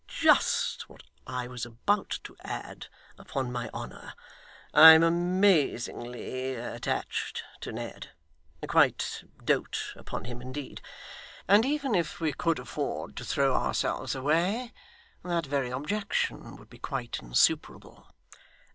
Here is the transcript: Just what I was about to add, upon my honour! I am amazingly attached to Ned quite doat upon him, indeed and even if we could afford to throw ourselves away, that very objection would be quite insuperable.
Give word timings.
Just 0.07 0.89
what 0.89 1.03
I 1.27 1.45
was 1.45 1.63
about 1.63 2.09
to 2.23 2.35
add, 2.43 2.87
upon 3.19 3.51
my 3.51 3.69
honour! 3.71 4.15
I 4.73 4.93
am 4.93 5.03
amazingly 5.03 6.55
attached 6.55 7.43
to 7.59 7.71
Ned 7.71 8.09
quite 8.67 9.23
doat 9.45 9.93
upon 9.95 10.25
him, 10.25 10.41
indeed 10.41 10.81
and 11.47 11.63
even 11.67 11.93
if 11.93 12.19
we 12.19 12.33
could 12.33 12.57
afford 12.57 13.15
to 13.17 13.23
throw 13.23 13.53
ourselves 13.53 14.15
away, 14.15 14.73
that 15.23 15.45
very 15.45 15.69
objection 15.69 16.55
would 16.55 16.71
be 16.71 16.79
quite 16.79 17.19
insuperable. 17.21 18.07